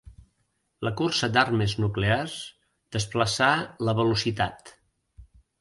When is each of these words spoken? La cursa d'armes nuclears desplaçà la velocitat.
La 0.87 0.91
cursa 1.01 1.29
d'armes 1.35 1.75
nuclears 1.83 2.39
desplaçà 2.97 3.51
la 3.89 3.99
velocitat. 4.03 4.77